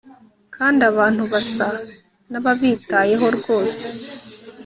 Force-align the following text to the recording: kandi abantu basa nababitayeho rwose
kandi 0.55 0.81
abantu 0.91 1.23
basa 1.31 1.67
nababitayeho 2.31 3.27
rwose 3.37 3.81